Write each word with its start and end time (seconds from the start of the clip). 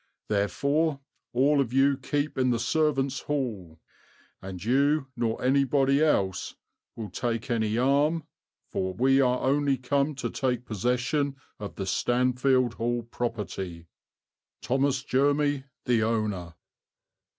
Therefore 0.29 0.99
all 1.31 1.61
of 1.61 1.71
you 1.73 1.95
keep 1.95 2.35
in 2.35 2.49
the 2.49 2.57
servants' 2.57 3.19
hall, 3.19 3.79
and 4.41 4.63
you 4.63 5.05
nor 5.15 5.39
anybody 5.43 6.03
else 6.03 6.55
will 6.95 7.11
take 7.11 7.51
any 7.51 7.77
arme, 7.77 8.23
for 8.71 8.95
we 8.95 9.21
are 9.21 9.41
only 9.41 9.77
come 9.77 10.15
to 10.15 10.31
take 10.31 10.65
possession 10.65 11.35
of 11.59 11.75
the 11.75 11.85
Stanfield 11.85 12.73
Hall 12.73 13.03
property. 13.03 13.85
"THOMAS 14.63 15.03
JERMY, 15.03 15.65
the 15.85 16.01
Owner." 16.01 16.55